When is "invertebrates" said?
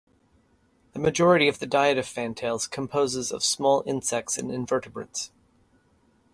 4.51-5.29